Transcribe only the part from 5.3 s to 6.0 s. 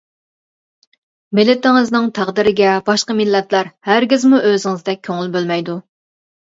بۆلمەيدۇ.